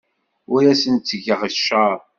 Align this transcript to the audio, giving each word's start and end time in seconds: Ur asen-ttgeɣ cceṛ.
Ur 0.53 0.61
asen-ttgeɣ 0.71 1.41
cceṛ. 1.55 1.91